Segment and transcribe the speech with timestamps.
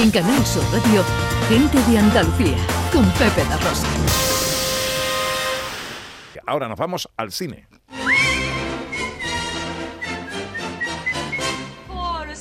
[0.00, 1.04] En Canal Sur Radio,
[1.50, 2.56] Gente de Andalucía,
[2.90, 3.86] con Pepe da Rosa.
[6.46, 7.68] Ahora nos vamos al cine.
[11.86, 12.34] For a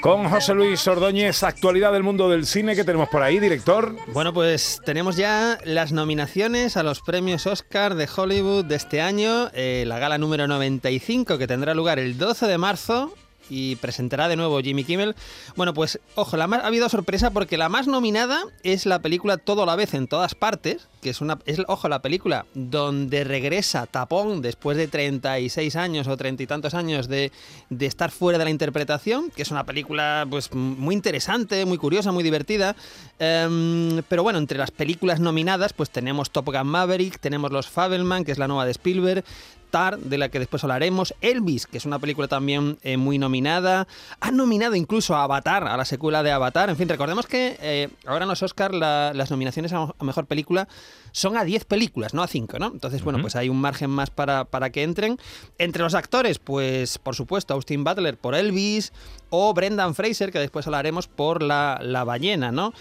[0.00, 3.94] Con José Luis Ordóñez, actualidad del mundo del cine que tenemos por ahí, director.
[4.08, 9.50] Bueno, pues tenemos ya las nominaciones a los premios Oscar de Hollywood de este año,
[9.52, 13.12] eh, la gala número 95 que tendrá lugar el 12 de marzo
[13.50, 15.14] y presentará de nuevo Jimmy Kimmel.
[15.56, 19.36] Bueno, pues ojo, la más, ha habido sorpresa porque la más nominada es la película
[19.36, 23.24] Todo a la vez en todas partes, que es una es ojo, la película donde
[23.24, 27.32] regresa Tapón después de 36 años o 30 y tantos años de,
[27.68, 32.12] de estar fuera de la interpretación, que es una película pues muy interesante, muy curiosa,
[32.12, 32.76] muy divertida.
[33.18, 38.24] Em, pero bueno, entre las películas nominadas pues tenemos Top Gun Maverick, tenemos Los Fabelman,
[38.24, 39.24] que es la nueva de Spielberg,
[39.70, 43.86] De la que después hablaremos, Elvis, que es una película también eh, muy nominada,
[44.20, 47.88] han nominado incluso a Avatar, a la secuela de Avatar, en fin, recordemos que eh,
[48.04, 50.66] ahora en los Oscar la- las nominaciones a, a Mejor Película
[51.12, 52.66] son a 10 películas, no a 5, ¿no?
[52.66, 55.18] Entonces, bueno, pues hay un margen más para, para que entren.
[55.58, 58.92] Entre los actores, pues por supuesto, Austin Butler por Elvis
[59.28, 62.72] o Brendan Fraser, que después hablaremos por La, la ballena, ¿no?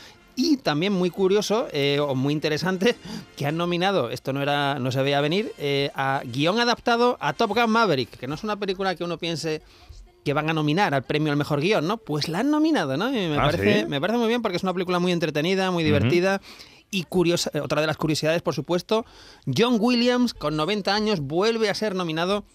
[0.42, 2.96] Y también muy curioso eh, o muy interesante
[3.36, 7.34] que han nominado, esto no era, no se veía venir, eh, a guion adaptado a
[7.34, 9.62] Top Gun Maverick, que no es una película que uno piense
[10.24, 11.98] que van a nominar al premio al mejor guion, ¿no?
[11.98, 13.10] Pues la han nominado, ¿no?
[13.10, 13.86] Y me, Ah, parece, ¿sí?
[13.88, 16.40] me parece muy bien porque es una película muy entretenida, muy divertida.
[16.90, 19.06] Y curiosa, eh, otra de las curiosidades, por supuesto,
[19.46, 22.46] John Williams, con 90 años, vuelve a ser nominado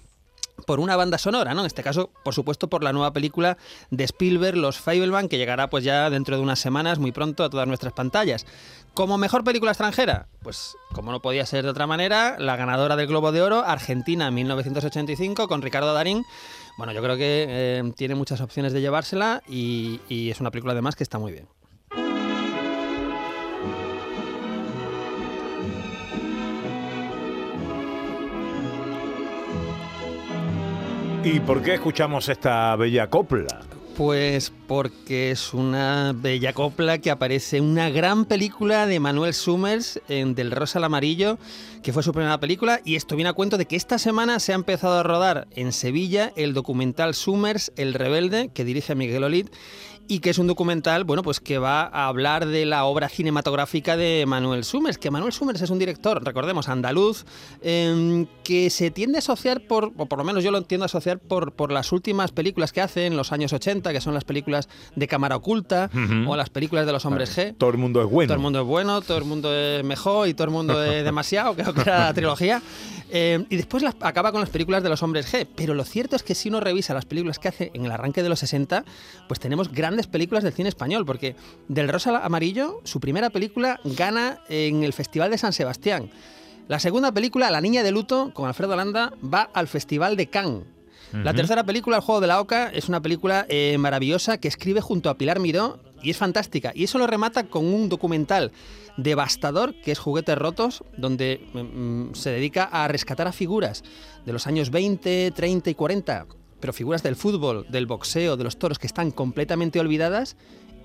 [0.66, 1.60] por una banda sonora, ¿no?
[1.60, 3.58] En este caso, por supuesto, por la nueva película
[3.90, 7.50] de Spielberg, Los Fableman, que llegará pues ya dentro de unas semanas, muy pronto, a
[7.50, 8.46] todas nuestras pantallas.
[8.94, 13.08] Como mejor película extranjera, pues como no podía ser de otra manera, la ganadora del
[13.08, 16.24] Globo de Oro, Argentina 1985, con Ricardo Darín.
[16.78, 20.72] Bueno, yo creo que eh, tiene muchas opciones de llevársela y, y es una película
[20.72, 21.48] además que está muy bien.
[31.24, 33.62] ¿Y por qué escuchamos esta bella copla?
[33.96, 40.02] Pues porque es una bella copla que aparece en una gran película de Manuel Summers
[40.08, 41.38] en Del Rosa al Amarillo,
[41.82, 44.52] que fue su primera película, y esto viene a cuento de que esta semana se
[44.52, 49.48] ha empezado a rodar en Sevilla el documental Summers, El Rebelde, que dirige Miguel Olid,
[50.06, 53.96] y que es un documental, bueno, pues que va a hablar de la obra cinematográfica
[53.96, 57.24] de Manuel Summers, que Manuel Summers es un director, recordemos, andaluz,
[57.62, 60.86] eh, que se tiende a asociar por, o por lo menos yo lo entiendo a
[60.86, 64.24] asociar por, por las últimas películas que hace en los años 80, que son las
[64.24, 65.90] películas de cámara oculta
[66.26, 67.54] o las películas de los hombres G.
[67.56, 68.28] Todo el mundo es bueno.
[68.28, 71.04] Todo el mundo es bueno, todo el mundo es mejor y todo el mundo es
[71.04, 72.60] demasiado, creo que era la trilogía.
[73.10, 75.46] Eh, y después las- acaba con las películas de los hombres G.
[75.54, 78.22] Pero lo cierto es que si uno revisa las películas que hace en el arranque
[78.22, 78.84] de los 60,
[79.28, 81.36] pues tenemos grandes películas del cine español, porque
[81.68, 86.10] Del Rosa Amarillo, su primera película gana en el Festival de San Sebastián.
[86.66, 90.64] La segunda película, La Niña de Luto, con Alfredo Landa, va al Festival de Cannes.
[91.12, 94.80] La tercera película, El juego de la oca, es una película eh, maravillosa que escribe
[94.80, 96.72] junto a Pilar Miró y es fantástica.
[96.74, 98.50] Y eso lo remata con un documental
[98.96, 103.84] devastador que es Juguetes Rotos, donde mm, se dedica a rescatar a figuras
[104.26, 106.26] de los años 20, 30 y 40,
[106.64, 110.34] pero figuras del fútbol, del boxeo, de los toros que están completamente olvidadas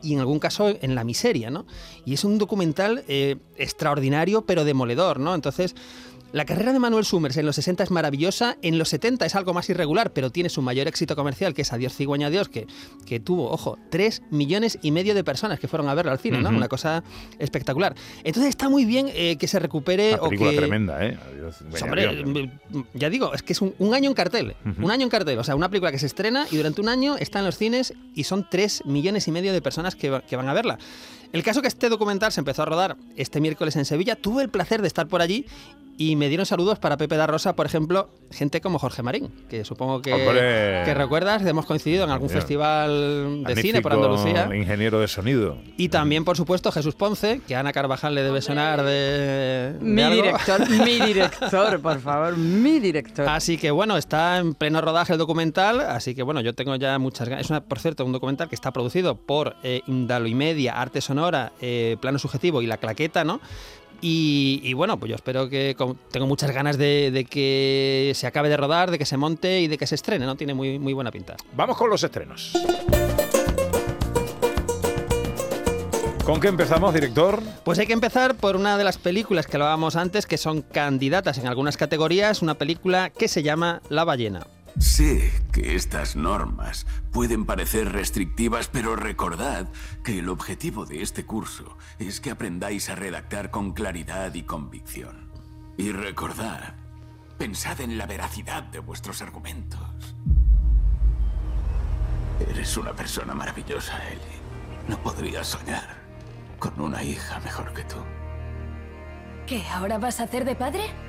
[0.03, 1.65] y en algún caso en la miseria, ¿no?
[2.03, 5.33] Y es un documental eh, extraordinario pero demoledor, ¿no?
[5.33, 5.75] Entonces,
[6.31, 9.53] la carrera de Manuel Summers en los 60 es maravillosa, en los 70 es algo
[9.53, 12.67] más irregular, pero tiene su mayor éxito comercial, que es Adiós Cigüeña Dios, que,
[13.05, 16.39] que tuvo, ojo, 3 millones y medio de personas que fueron a verlo al cine,
[16.39, 16.49] ¿no?
[16.49, 16.57] Ujú.
[16.57, 17.03] Una cosa
[17.39, 17.95] espectacular.
[18.23, 20.57] Entonces está muy bien eh, que se recupere Una o película que...
[20.57, 21.17] tremenda, ¿eh?
[21.31, 22.49] Adiós, Hombre, adiós.
[22.93, 24.55] ya digo, es que es un, un año en cartel.
[24.81, 25.39] Un año en cartel.
[25.39, 27.93] O sea, una película que se estrena y durante un año está en los cines
[28.13, 30.77] y son 3 millones y medio de personas que, va- que van a verla.
[31.33, 34.49] El caso que este documental se empezó a rodar este miércoles en Sevilla, tuve el
[34.49, 35.45] placer de estar por allí
[35.99, 39.65] y me dieron saludos para Pepe da Rosa, por ejemplo, gente como Jorge Marín, que
[39.65, 40.13] supongo que,
[40.95, 42.41] recuerdas, hemos coincidido en algún Señor.
[42.41, 44.49] festival de cine por Andalucía.
[44.55, 45.57] ingeniero de sonido.
[45.75, 49.73] Y también, por supuesto, Jesús Ponce, que a Ana Carvajal le debe sonar de...
[49.73, 50.15] de Mi algo.
[50.23, 53.27] director, mi director, por favor, mi director.
[53.27, 56.97] Así que bueno, está en pleno rodaje el documental, así que bueno, yo tengo ya
[56.97, 57.43] muchas ganas.
[57.43, 61.01] Es una, por cierto, un documental que está producido por eh, Indalo y Media, Arte
[61.01, 63.41] Sonora, eh, Plano Subjetivo y La Claqueta, ¿no?
[64.01, 65.75] Y, y bueno, pues yo espero que
[66.11, 69.67] tengo muchas ganas de, de que se acabe de rodar, de que se monte y
[69.67, 70.35] de que se estrene, ¿no?
[70.35, 71.35] Tiene muy, muy buena pinta.
[71.53, 72.53] Vamos con los estrenos.
[76.29, 77.41] ¿Con qué empezamos, director?
[77.63, 81.39] Pues hay que empezar por una de las películas que hablábamos antes, que son candidatas
[81.39, 84.45] en algunas categorías, una película que se llama La ballena.
[84.79, 89.67] Sé que estas normas pueden parecer restrictivas, pero recordad
[90.05, 95.29] que el objetivo de este curso es que aprendáis a redactar con claridad y convicción.
[95.77, 96.75] Y recordad,
[97.37, 100.15] pensad en la veracidad de vuestros argumentos.
[102.49, 104.39] Eres una persona maravillosa, Ellie.
[104.87, 105.97] No podría soñar
[106.57, 107.97] con una hija mejor que tú.
[109.45, 109.61] ¿Qué?
[109.73, 111.08] ¿Ahora vas a hacer de padre?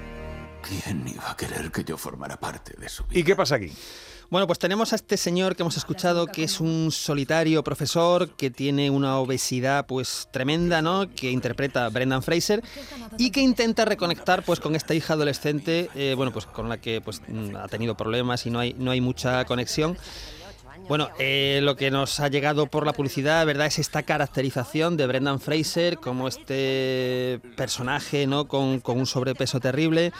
[0.63, 3.21] ¿Quién iba a querer que yo formara parte de su vida?
[3.21, 3.73] ¿Y qué pasa aquí?
[4.31, 8.49] Bueno, pues tenemos a este señor que hemos escuchado que es un solitario profesor que
[8.49, 11.13] tiene una obesidad pues tremenda, ¿no?
[11.13, 12.63] Que interpreta a Brendan Fraser
[13.19, 17.01] y que intenta reconectar pues con esta hija adolescente, eh, bueno, pues con la que
[17.01, 19.99] pues mm, ha tenido problemas y no hay no hay mucha conexión.
[20.91, 23.69] Bueno, eh, lo que nos ha llegado por la publicidad, ¿verdad?
[23.69, 28.49] Es esta caracterización de Brendan Fraser como este personaje, ¿no?
[28.49, 30.13] Con, con un sobrepeso terrible.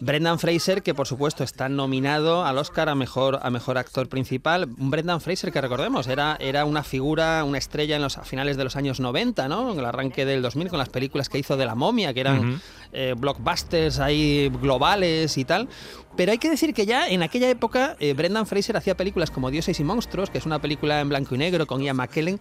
[0.00, 4.66] Brendan Fraser, que por supuesto está nominado al Oscar a mejor, a mejor actor principal.
[4.68, 8.64] Brendan Fraser que recordemos, era, era una figura, una estrella en los a finales de
[8.64, 9.72] los años 90, ¿no?
[9.72, 12.60] En el arranque del 2000, con las películas que hizo de La Momia, que eran
[12.92, 15.68] eh, blockbusters ahí globales y tal.
[16.16, 19.52] Pero hay que decir que ya en aquella época eh, Brendan Fraser hacía películas como
[19.52, 22.40] Dioses y Monstruos, que es una película en blanco y negro con Ian McKellen,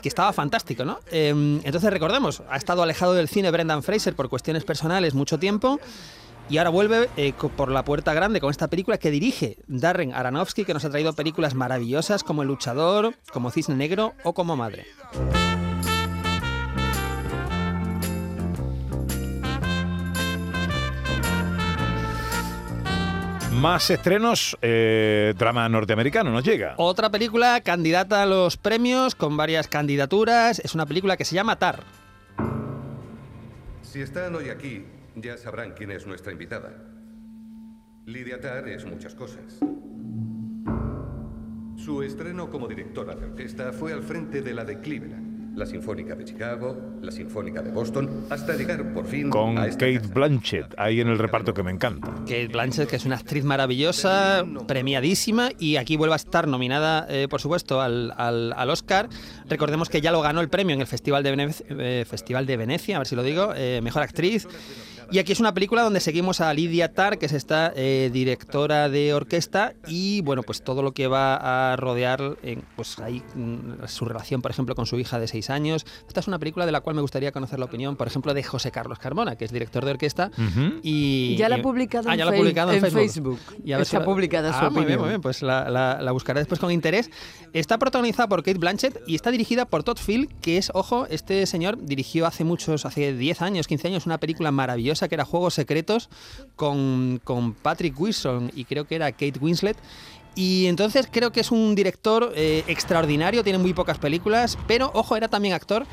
[0.00, 1.00] que estaba fantástico, ¿no?
[1.10, 1.30] Eh,
[1.64, 5.80] entonces recordemos, ha estado alejado del cine Brendan Fraser por cuestiones personales mucho tiempo.
[6.48, 10.64] Y ahora vuelve eh, por la puerta grande con esta película que dirige Darren Aronofsky,
[10.64, 14.86] que nos ha traído películas maravillosas como El Luchador, como Cisne Negro o como Madre.
[23.60, 26.74] Más estrenos, eh, drama norteamericano, nos llega.
[26.76, 30.58] Otra película candidata a los premios con varias candidaturas.
[30.58, 31.82] Es una película que se llama Tar.
[33.80, 36.74] Si están hoy aquí, ya sabrán quién es nuestra invitada.
[38.04, 39.58] Lidia Tarr es muchas cosas.
[41.76, 45.25] Su estreno como directora de orquesta fue al frente de la de Cleveland,
[45.56, 49.86] la Sinfónica de Chicago, la Sinfónica de Boston, hasta llegar por fin Con a esta
[49.86, 50.14] Kate casa.
[50.14, 52.08] Blanchett, ahí en el reparto que me encanta.
[52.20, 57.26] Kate Blanchett, que es una actriz maravillosa, premiadísima, y aquí vuelve a estar nominada, eh,
[57.28, 59.08] por supuesto, al, al- al Oscar.
[59.48, 62.56] Recordemos que ya lo ganó el premio en el Festival de, Venec- eh, Festival de
[62.58, 64.46] Venecia, a ver si lo digo, eh, Mejor Actriz.
[65.10, 68.88] Y aquí es una película donde seguimos a Lidia Tarr, que es esta eh, directora
[68.88, 73.86] de orquesta, y bueno, pues todo lo que va a rodear, en, pues ahí mm,
[73.86, 75.86] su relación, por ejemplo, con su hija de seis años.
[76.08, 78.42] Esta es una película de la cual me gustaría conocer la opinión, por ejemplo, de
[78.42, 80.30] José Carlos Carmona, que es director de orquesta.
[80.82, 83.38] Y, Ya la ha publicado Ah, en ya la ha publicado en en Facebook.
[83.38, 83.60] Facebook.
[83.64, 86.00] Y a ver Está la- publicada su ah, muy bien, muy bien, pues la, la-
[86.02, 87.10] la buscaré después con interés.
[87.52, 91.46] Está protagonizada por Kate Blanchett y está dirigida por Todd Field, que es, ojo, este
[91.46, 95.54] señor dirigió hace muchos, hace 10 años, 15 años, una película maravillosa que era Juegos
[95.54, 96.08] Secretos
[96.56, 99.76] con, con Patrick Wilson y creo que era Kate Winslet.
[100.34, 105.16] Y entonces creo que es un director eh, extraordinario, tiene muy pocas películas, pero ojo,
[105.16, 105.86] era también actor.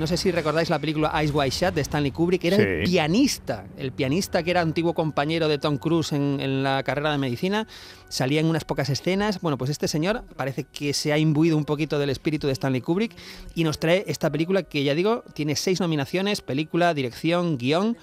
[0.00, 3.66] No sé si recordáis la película Eyes Wide Shut de Stanley Kubrick, era el pianista,
[3.76, 7.68] el pianista que era antiguo compañero de Tom Cruise en, en la carrera de medicina,
[8.08, 9.42] salía en unas pocas escenas.
[9.42, 12.80] Bueno, pues este señor parece que se ha imbuido un poquito del espíritu de Stanley
[12.80, 13.12] Kubrick
[13.54, 17.98] y nos trae esta película que ya digo, tiene seis nominaciones, película, dirección, guion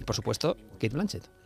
[0.00, 1.41] y por supuesto Kate Blanchett.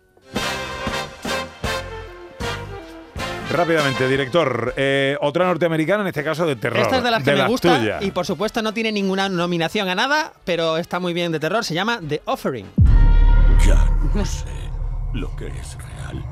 [3.56, 6.80] Rápidamente, director, eh, otra norteamericana, en este caso de terror.
[6.80, 9.94] Esta es de las que me gusta y por supuesto no tiene ninguna nominación a
[9.94, 12.66] nada, pero está muy bien de terror, se llama The Offering.
[13.66, 14.44] Ya no sé
[15.14, 16.22] lo que es real.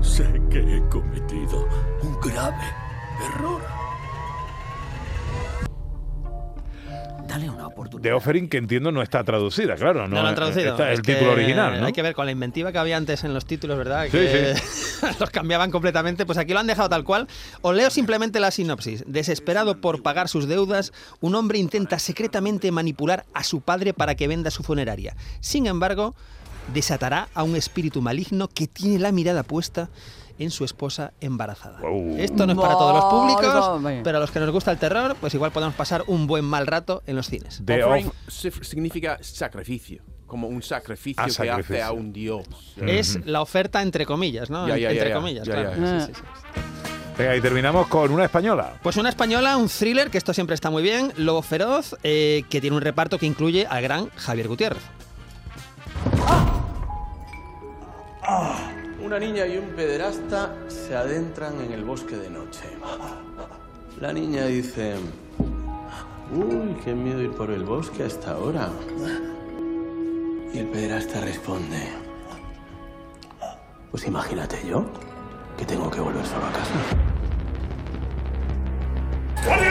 [0.00, 1.68] Sé que he cometido
[2.02, 2.72] un grave
[3.34, 3.79] error.
[7.30, 8.02] Dale una oportunidad.
[8.02, 10.08] The Offering, que entiendo no está traducida, claro.
[10.08, 10.70] No, No, lo han traducido.
[10.72, 11.86] Está Es el que título original, ¿no?
[11.86, 14.06] Hay que ver con la inventiva que había antes en los títulos, ¿verdad?
[14.06, 14.54] Sí, que
[15.20, 16.26] los cambiaban completamente.
[16.26, 17.28] Pues aquí lo han dejado tal cual.
[17.62, 19.04] Os leo simplemente la sinopsis.
[19.06, 24.26] Desesperado por pagar sus deudas, un hombre intenta secretamente manipular a su padre para que
[24.26, 25.14] venda su funeraria.
[25.38, 26.16] Sin embargo,
[26.72, 29.88] desatará a un espíritu maligno que tiene la mirada puesta
[30.38, 31.80] en su esposa embarazada.
[31.80, 32.16] Wow.
[32.18, 35.14] Esto no es para todos los públicos, pero a los que nos gusta el terror,
[35.20, 37.60] pues igual podemos pasar un buen mal rato en los cines.
[37.64, 38.10] The Offering
[38.62, 41.74] significa sacrificio, como un sacrificio Ah, que sacrificio.
[41.76, 42.46] hace a un dios.
[42.80, 44.66] Es la oferta entre comillas, ¿no?
[44.66, 45.14] Ya, ya, entre ya.
[45.14, 45.70] comillas, Ya, claro.
[45.76, 45.96] ya.
[45.98, 46.00] Ah.
[46.06, 46.60] Sí, sí, sí.
[47.18, 48.78] Venga, y terminamos con una española.
[48.82, 52.62] Pues una española, un thriller, que esto siempre está muy bien, Lobo Feroz, eh, que
[52.62, 54.80] tiene un reparto que incluye al gran Javier Gutiérrez.
[59.10, 62.62] Una niña y un pederasta se adentran en el bosque de noche.
[64.00, 64.94] La niña dice,
[66.32, 68.70] Uy, qué miedo ir por el bosque hasta ahora.
[70.54, 71.88] Y el pederasta responde.
[73.90, 74.84] Pues imagínate yo
[75.58, 77.09] que tengo que volver solo a casa.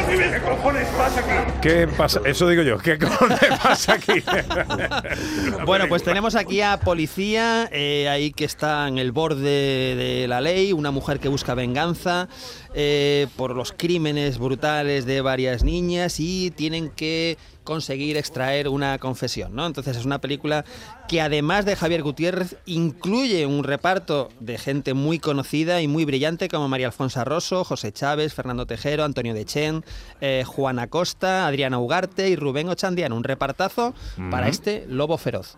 [0.09, 1.51] ¿Qué cojones pasa aquí?
[1.61, 2.21] ¿Qué pasa?
[2.25, 2.77] Eso digo yo.
[2.77, 4.23] ¿Qué cojones pasa aquí?
[5.65, 10.41] Bueno, pues tenemos aquí a policía, eh, ahí que está en el borde de la
[10.41, 12.27] ley, una mujer que busca venganza
[12.73, 17.37] eh, por los crímenes brutales de varias niñas y tienen que
[17.69, 19.67] conseguir extraer una confesión, ¿no?
[19.67, 20.65] Entonces es una película
[21.07, 26.49] que además de Javier Gutiérrez incluye un reparto de gente muy conocida y muy brillante
[26.49, 29.85] como María Alfonso Rosso, José Chávez, Fernando Tejero, Antonio Dechen,
[30.19, 33.15] eh, Juana Costa, Adriana Ugarte y Rubén Ochandiano.
[33.15, 33.93] Un repartazo
[34.31, 35.55] para este Lobo Feroz.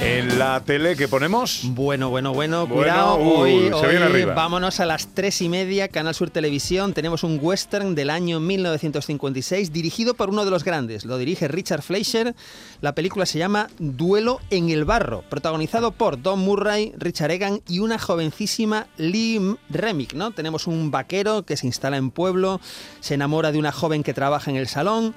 [0.00, 1.62] En la tele que ponemos.
[1.64, 3.16] Bueno, bueno, bueno, Bueno, cuidado.
[3.16, 4.32] uy, hoy arriba.
[4.32, 6.94] vámonos a las tres y media, Canal Sur Televisión.
[6.94, 11.04] Tenemos un western del año 1956 dirigido por uno de los grandes.
[11.04, 12.36] Lo dirige Richard Fleischer.
[12.80, 17.80] La película se llama Duelo en el barro, protagonizado por Don Murray, Richard Egan y
[17.80, 20.14] una jovencísima Lee Remick.
[20.14, 20.30] ¿no?
[20.30, 22.60] Tenemos un vaquero que se instala en pueblo,
[23.00, 25.12] se enamora de una joven que trabaja en el salón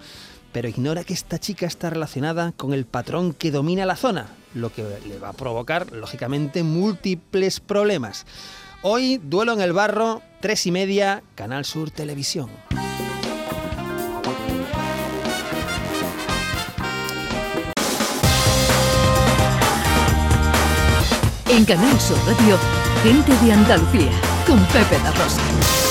[0.52, 4.72] pero ignora que esta chica está relacionada con el patrón que domina la zona, lo
[4.72, 8.26] que le va a provocar, lógicamente, múltiples problemas.
[8.82, 12.50] Hoy, duelo en el barro, tres y media, Canal Sur Televisión.
[21.50, 22.58] En Canal Sur Radio,
[23.04, 24.12] gente de Andalucía,
[24.48, 25.91] con Pepe La Rosa.